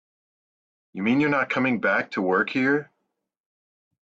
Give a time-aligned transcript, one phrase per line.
[0.93, 2.89] You mean you're not coming back to work here?